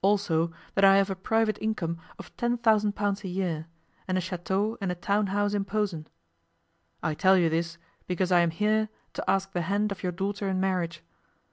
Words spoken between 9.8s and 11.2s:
of your daughter in marriage.